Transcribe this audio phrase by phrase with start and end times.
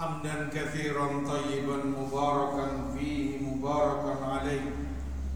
[0.00, 4.66] حمدا كثيرا طيبا مباركا فيه مباركا عليه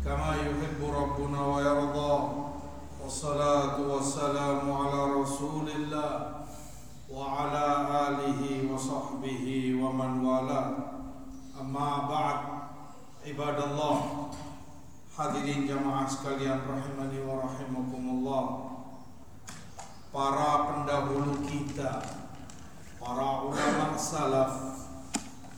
[0.05, 2.15] كما يحب ربنا ويرضى
[3.03, 6.13] والصلاة والسلام على رسول الله
[7.11, 7.67] وعلى
[8.09, 8.41] آله
[8.73, 9.45] وصحبه
[9.83, 10.71] ومن والاه.
[11.61, 12.39] أما بعد
[13.27, 13.97] عباد الله
[15.13, 18.45] Hadirin jamaah sekalian rahimani wa rahimakumullah
[20.09, 22.22] Para pendahulu kita.
[23.03, 24.87] Para ulama salaf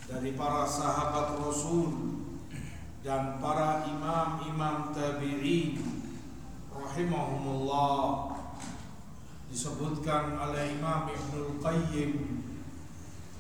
[0.08, 1.92] Dari para sahabat Rasul
[3.04, 5.76] Dan para imam-imam tabi'in
[6.72, 8.32] Rahimahumullah
[9.52, 12.12] Disebutkan oleh Imam Ibnul Qayyim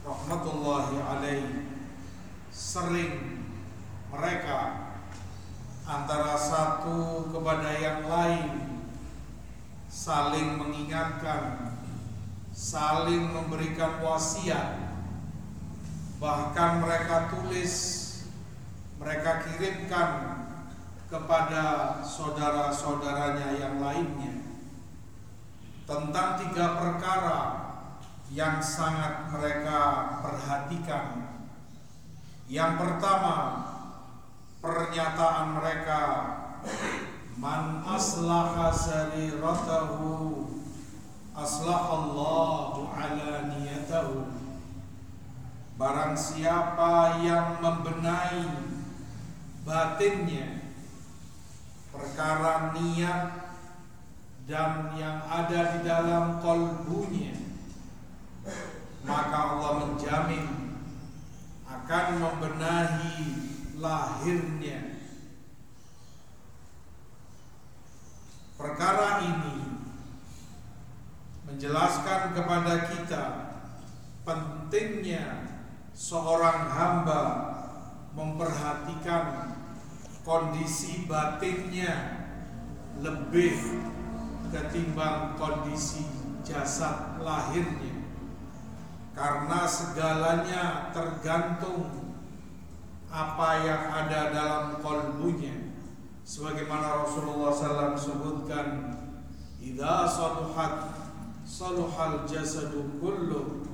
[0.04, 1.64] Rahmatullahi alaih
[2.52, 3.40] Sering
[4.12, 4.60] mereka
[5.88, 8.48] antara satu kepada yang lain
[9.90, 11.74] saling mengingatkan
[12.54, 14.78] saling memberikan wasiat.
[16.22, 17.74] Bahkan mereka tulis
[19.02, 20.10] mereka kirimkan
[21.10, 24.40] kepada saudara-saudaranya yang lainnya
[25.84, 27.40] tentang tiga perkara
[28.32, 29.80] yang sangat mereka
[30.24, 31.06] perhatikan.
[32.48, 33.36] Yang pertama
[34.64, 36.00] pernyataan mereka
[37.36, 40.63] man aslaha sariratahu
[41.34, 44.30] aslahallahu ala niyatahu.
[45.74, 48.46] Barang siapa yang membenahi
[49.66, 50.70] batinnya
[51.90, 53.50] perkara niat
[54.46, 57.34] dan yang ada di dalam kolbunya
[59.04, 60.46] maka Allah menjamin
[61.68, 63.16] akan membenahi
[63.76, 64.80] lahirnya.
[68.56, 69.73] Perkara ini
[71.54, 73.24] menjelaskan kepada kita
[74.26, 75.54] pentingnya
[75.94, 77.22] seorang hamba
[78.10, 79.54] memperhatikan
[80.26, 82.26] kondisi batinnya
[82.98, 83.54] lebih
[84.50, 86.02] ketimbang kondisi
[86.42, 88.02] jasad lahirnya.
[89.14, 91.86] Karena segalanya tergantung
[93.06, 95.70] apa yang ada dalam kolbunya.
[96.26, 98.66] Sebagaimana Rasulullah SAW sebutkan
[99.62, 101.03] idza saluhat
[101.44, 103.68] saluhal jasadu kullu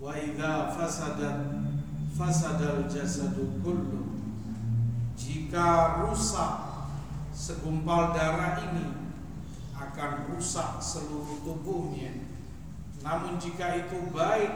[0.00, 1.64] wa idza fasadat
[2.12, 4.20] fasadal jasadu kullu
[5.16, 6.86] jika rusak
[7.32, 9.16] segumpal darah ini
[9.72, 12.12] akan rusak seluruh tubuhnya
[13.00, 14.52] namun jika itu baik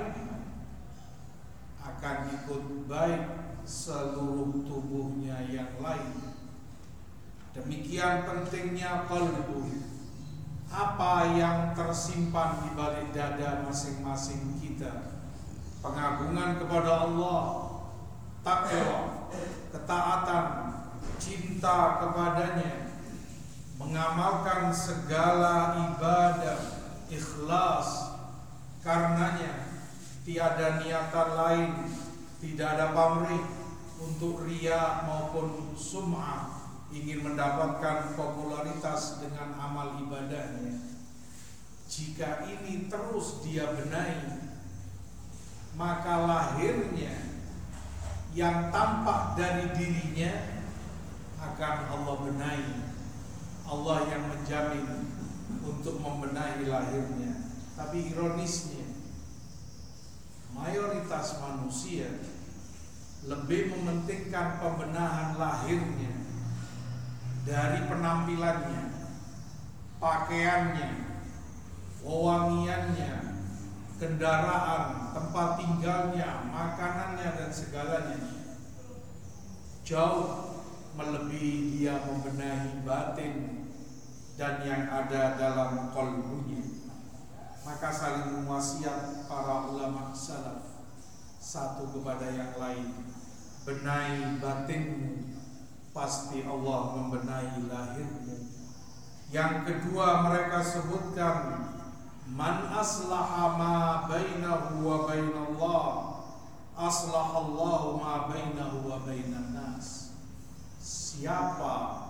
[1.81, 3.25] akan ikut baik
[3.65, 6.33] seluruh tubuhnya yang lain.
[7.55, 9.90] Demikian pentingnya kalbu.
[10.71, 15.19] Apa yang tersimpan di balik dada masing-masing kita.
[15.83, 17.43] Pengagungan kepada Allah,
[18.47, 19.27] takwa,
[19.75, 20.47] ketaatan,
[21.19, 22.95] cinta kepadanya,
[23.83, 26.61] mengamalkan segala ibadah,
[27.11, 28.15] ikhlas,
[28.79, 29.75] karenanya
[30.23, 31.71] tiada niatan lain,
[32.39, 33.43] tidak ada pamrih,
[34.01, 36.60] untuk ria maupun sum'ah
[36.91, 40.91] ingin mendapatkan popularitas dengan amal ibadahnya.
[41.91, 44.51] Jika ini terus dia benahi
[45.75, 47.15] maka lahirnya
[48.35, 50.63] yang tampak dari dirinya
[51.41, 52.75] akan Allah benahi.
[53.71, 54.87] Allah yang menjamin
[55.63, 57.55] untuk membenahi lahirnya.
[57.79, 58.83] Tapi ironisnya
[60.53, 62.11] mayoritas manusia
[63.25, 66.20] lebih mementingkan pembenahan lahirnya
[67.45, 68.85] dari penampilannya,
[69.97, 70.91] pakaiannya,
[72.05, 73.13] wewangiannya,
[73.97, 78.21] kendaraan, tempat tinggalnya, makanannya dan segalanya.
[79.85, 80.61] Jauh
[80.95, 83.35] melebihi dia membenahi batin
[84.37, 86.65] dan yang ada dalam kolbunya.
[87.61, 90.65] Maka saling mewasiat para ulama salaf
[91.41, 92.89] satu kepada yang lain
[93.65, 95.30] benahi batinmu
[95.91, 98.37] pasti Allah membenahi lahirmu.
[99.31, 101.37] Yang kedua mereka sebutkan
[102.31, 103.77] man aslaha ma
[104.07, 105.87] bainahu wa bainallah.
[106.81, 110.17] Aslahallahu ma bainahu wa bainan nas.
[110.81, 112.09] Siapa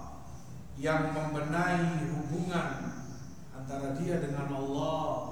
[0.78, 3.02] yang membenahi hubungan
[3.52, 5.30] antara dia dengan Allah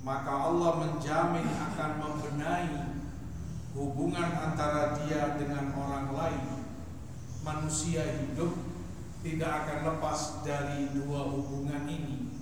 [0.00, 3.04] maka Allah menjamin akan membenahi
[3.76, 6.59] hubungan antara dia dengan orang lain
[7.40, 8.52] manusia hidup
[9.20, 12.32] tidak akan lepas dari dua hubungan ini.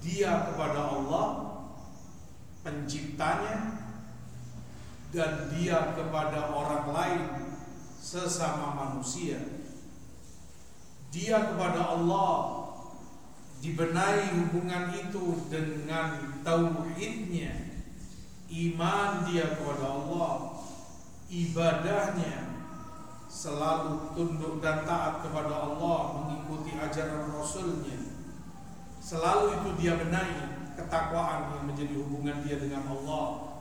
[0.00, 1.28] Dia kepada Allah
[2.64, 3.84] penciptanya
[5.12, 7.24] dan dia kepada orang lain
[8.00, 9.36] sesama manusia.
[11.12, 12.64] Dia kepada Allah
[13.60, 17.68] dibenahi hubungan itu dengan tauhidnya.
[18.50, 20.58] Iman dia kepada Allah
[21.30, 22.59] ibadahnya
[23.30, 28.10] selalu tunduk dan taat kepada Allah mengikuti ajaran Rasulnya.
[28.98, 33.54] Selalu itu dia benahi ketakwaan yang menjadi hubungan dia dengan Allah.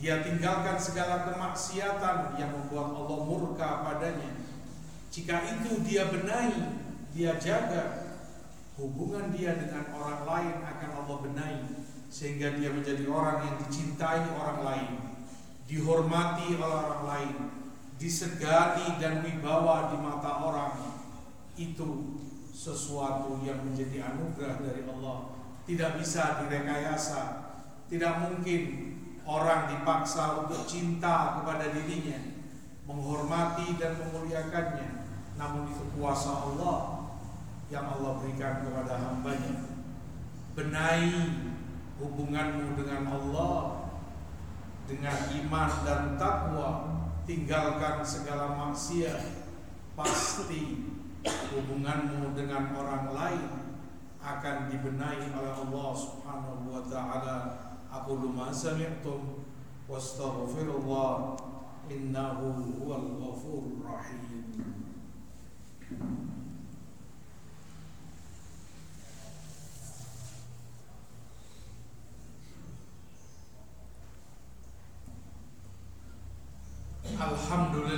[0.00, 4.32] Dia tinggalkan segala kemaksiatan yang membuat Allah murka padanya.
[5.12, 6.80] Jika itu dia benahi,
[7.14, 8.08] dia jaga
[8.74, 11.62] hubungan dia dengan orang lain akan Allah benahi
[12.10, 14.92] sehingga dia menjadi orang yang dicintai orang lain,
[15.70, 17.34] dihormati oleh orang lain,
[18.04, 21.00] disegani dan wibawa di mata orang.
[21.56, 22.20] Itu
[22.52, 25.32] sesuatu yang menjadi anugerah dari Allah,
[25.64, 27.22] tidak bisa direkayasa,
[27.88, 32.36] tidak mungkin Orang dipaksa untuk cinta kepada dirinya,
[32.84, 35.08] menghormati dan memuliakannya.
[35.40, 37.08] Namun itu kuasa Allah
[37.72, 39.80] yang Allah berikan kepada hambanya.
[40.52, 41.40] Benahi
[41.96, 43.56] hubunganmu dengan Allah
[44.84, 46.70] dengan iman dan takwa,
[47.24, 49.20] tinggalkan segala maksiat,
[49.96, 50.84] pasti
[51.24, 53.50] hubunganmu dengan orang lain
[54.20, 57.36] akan dibenahi oleh Allah Subhanahu wa taala.
[57.92, 59.44] Aku luma sami'tum
[59.88, 61.36] wastaghfirullah
[61.88, 64.44] innahu huwal ghafurur rahim.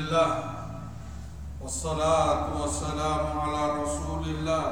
[0.06, 0.29] لله
[1.62, 4.68] والصلاة والسلام على رسول الله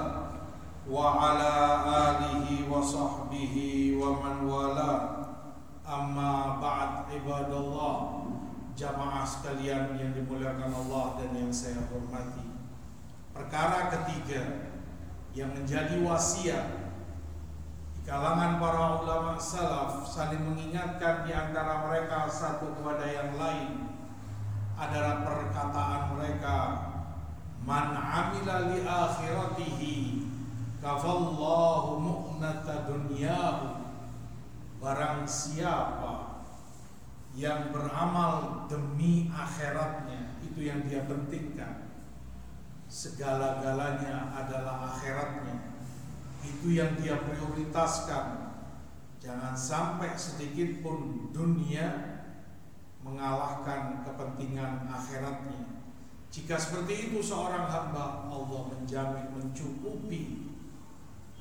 [0.89, 1.53] وعلى
[1.85, 3.55] آله وصحبه
[4.01, 5.19] ومن والاه
[5.89, 8.21] Amma ba'd ibadallah
[8.77, 12.45] Jamaah sekalian yang dimuliakan Allah dan yang saya hormati
[13.33, 14.69] Perkara ketiga
[15.33, 16.93] Yang menjadi wasiat
[17.97, 23.89] Di kalangan para ulama salaf Saling mengingatkan di antara mereka Satu kepada yang lain
[24.74, 26.58] Adalah perkataan mereka
[27.64, 29.96] Man amila li akhiratihi
[30.84, 33.88] Kafallahu mu'nata dunyahu.
[34.84, 36.44] Barang siapa
[37.32, 41.88] yang beramal demi akhiratnya Itu yang dia pentingkan.
[42.84, 45.72] Segala-galanya adalah akhiratnya.
[46.44, 48.52] Itu yang dia prioritaskan.
[49.24, 52.13] Jangan sampai sedikit pun dunia
[53.04, 55.84] Mengalahkan kepentingan akhiratnya
[56.32, 60.50] Jika seperti itu seorang hamba Allah menjamin mencukupi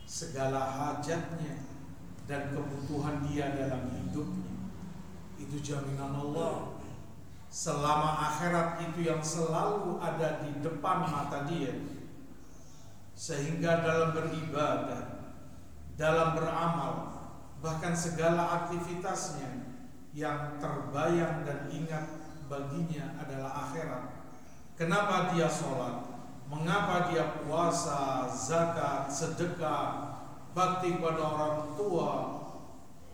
[0.05, 1.65] segala hajatnya
[2.29, 4.53] dan kebutuhan dia dalam hidupnya.
[5.41, 6.77] Itu jaminan Allah.
[7.53, 11.73] Selama akhirat itu yang selalu ada di depan mata dia.
[13.13, 15.33] Sehingga dalam beribadah,
[15.93, 16.93] dalam beramal,
[17.61, 19.72] bahkan segala aktivitasnya
[20.13, 22.05] yang terbayang dan ingat
[22.45, 24.05] baginya adalah akhirat.
[24.77, 26.13] Kenapa dia sholat?
[26.45, 30.13] Mengapa dia puasa, zakat, sedekah,
[30.53, 32.11] bakti kepada orang tua,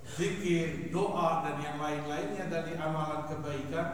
[0.03, 3.87] zikir, doa dan yang lain-lainnya dari amalan kebaikan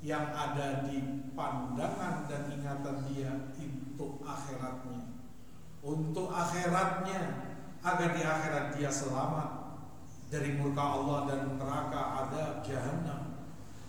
[0.00, 5.12] yang ada di pandangan dan ingatan dia untuk akhiratnya.
[5.84, 7.20] Untuk akhiratnya
[7.84, 9.53] agar di akhirat dia selamat
[10.34, 13.38] dari murka Allah dan neraka ada jahanam.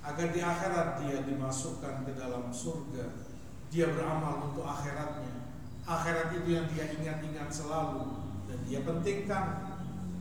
[0.05, 3.25] Agar di akhirat dia dimasukkan ke dalam surga.
[3.73, 5.49] Dia beramal untuk akhiratnya.
[5.89, 9.45] Akhirat itu yang dia ingat-ingat selalu dan dia pentingkan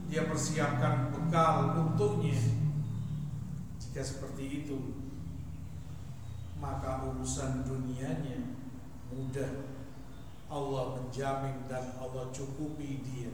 [0.05, 2.37] dia persiapkan bekal untuknya
[3.81, 4.77] jika seperti itu
[6.61, 8.53] maka urusan dunianya
[9.09, 9.65] mudah
[10.45, 13.33] Allah menjamin dan Allah cukupi dia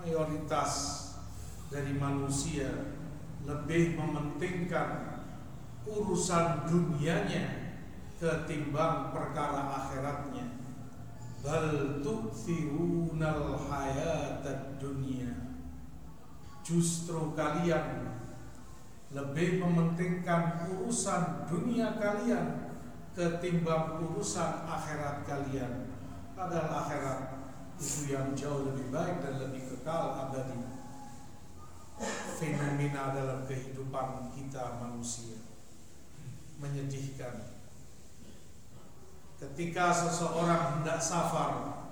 [0.00, 0.72] mayoritas
[1.72, 2.96] dari manusia
[3.46, 5.22] lebih mementingkan
[5.86, 7.78] urusan dunianya
[8.18, 10.46] ketimbang perkara akhiratnya.
[11.46, 15.30] Bal tu'thirunal hayatad dunia
[16.66, 18.10] justru kalian
[19.14, 22.74] lebih mementingkan urusan dunia kalian
[23.14, 25.94] ketimbang urusan akhirat kalian.
[26.34, 27.35] Padahal akhirat
[27.76, 30.56] itu yang jauh lebih baik dan lebih kekal abadi
[32.36, 35.40] fenomena dalam kehidupan kita manusia.
[36.56, 37.52] Menyedihkan.
[39.36, 41.84] Ketika seseorang hendak safar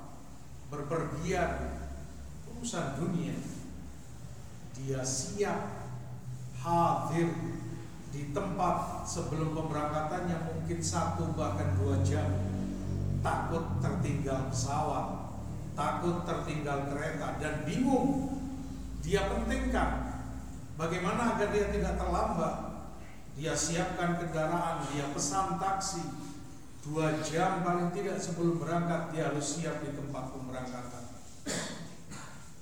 [0.72, 1.84] berpergian
[2.48, 3.36] urusan dunia
[4.72, 5.84] dia siap
[6.64, 7.28] hadir
[8.08, 12.24] di tempat sebelum pemberangkatannya mungkin satu bahkan dua jam.
[13.20, 15.33] Takut tertinggal pesawat
[15.74, 18.38] takut tertinggal kereta dan bingung.
[19.04, 20.24] Dia pentingkan
[20.80, 22.56] bagaimana agar dia tidak terlambat.
[23.34, 26.02] Dia siapkan kendaraan dia pesan taksi.
[26.84, 31.04] Dua jam paling tidak sebelum berangkat dia harus siap di tempat pemberangkatan.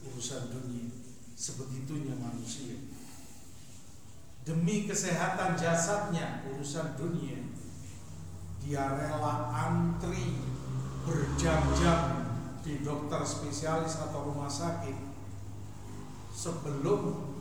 [0.09, 1.03] Urusan dunia
[1.43, 2.79] sebegitunya manusia.
[4.47, 7.51] Demi kesehatan jasadnya urusan dunia.
[8.63, 10.39] Dia rela antri
[11.03, 12.22] berjam-jam
[12.63, 14.95] di dokter spesialis atau rumah sakit
[16.31, 17.35] sebelum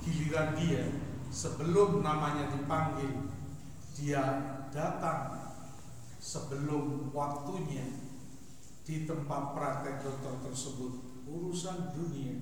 [0.00, 0.84] giliran dia
[1.30, 3.30] sebelum namanya dipanggil
[3.94, 4.24] dia
[4.72, 5.52] datang
[6.18, 7.84] sebelum waktunya
[8.82, 10.92] di tempat praktek dokter tersebut
[11.30, 12.34] urusan dunia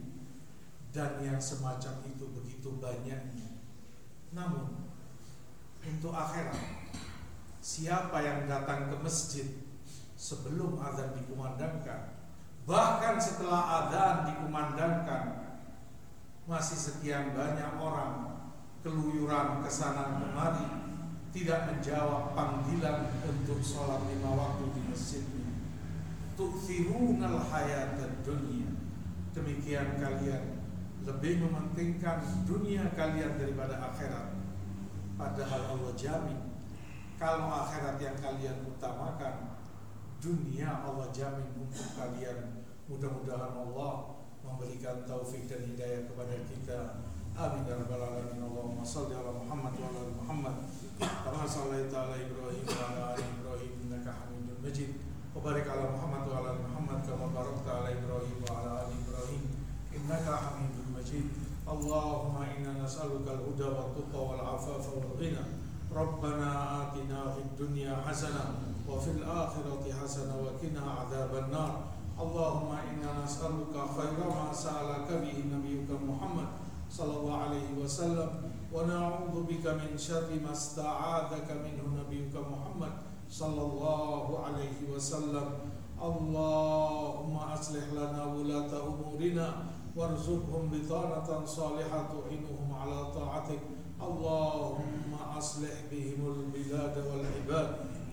[0.89, 3.61] dan yang semacam itu begitu banyaknya.
[4.33, 4.89] Namun
[5.85, 6.57] untuk akhirat
[7.61, 9.47] siapa yang datang ke masjid
[10.19, 12.19] sebelum azan dikumandangkan.
[12.67, 15.25] Bahkan setelah azan dikumandangkan
[16.51, 18.43] masih sekian banyak orang
[18.83, 20.67] keluyuran ke sana kemari
[21.31, 25.49] tidak menjawab panggilan untuk sholat lima waktu di masjidnya.
[26.35, 28.75] Tu'thirunal hayatad dunia
[29.33, 30.59] demikian kalian
[31.07, 34.35] lebih mementingkan dunia kalian daripada akhirat.
[35.15, 36.49] Padahal Allah jamin
[37.19, 39.48] kalau akhirat yang kalian utamakan,
[40.19, 42.67] dunia Allah jamin untuk kalian.
[42.91, 46.79] Mudah-mudahan Allah memberikan taufik dan hidayah kepada kita.
[47.39, 48.43] Amin ya rabbal alamin.
[48.43, 50.57] Allahumma salli ala Muhammad wa ala Muhammad.
[50.99, 54.99] Kama sallaita ala Ibrahim wa ala ali Ibrahim innaka Hamidum Majid.
[55.31, 59.43] Wa barik ala Muhammad wa ala Muhammad kama barakta ala Ibrahim wa ala ali Ibrahim
[59.95, 61.27] innaka Hamidum Majid.
[61.69, 65.45] Allahumma inna nas'aluka al-huda wa tuqa wal afafa wal ghina
[65.93, 66.51] Rabbana
[66.89, 71.75] atina fid dunya hasanah وفي الآخرة حسنة وقنا عذاب النار.
[72.19, 76.49] اللهم إنا نسألك خير ما سألك به نبيك محمد
[76.91, 78.31] صلى الله عليه وسلم
[78.75, 82.93] ونعوذ بك من شر ما استعاذك منه نبيك محمد
[83.31, 85.49] صلى الله عليه وسلم.
[86.03, 89.49] اللهم أصلح لنا ولاة أمورنا
[89.97, 93.63] وارزقهم بطانة صالحة تعينهم على طاعتك.
[93.99, 96.08] اللهم أصلح والعباد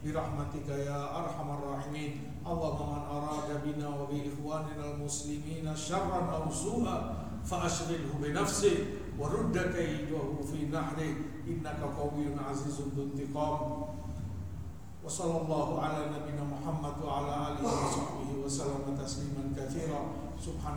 [0.06, 2.14] برحمتك يا أرحم الراحمين.
[2.46, 8.78] اللهم من أراد بنا وبإخواننا المسلمين شرا أو سوءا فأشغله بنفسه
[9.20, 11.16] ورد كيده في نحره.
[11.48, 13.62] إنك قوي عزيز ذو انتقام.
[15.06, 20.02] وصلى الله على نبينا محمد وعلى آله وصحبه وسلم تسليما كثيرا.
[20.42, 20.74] سبحان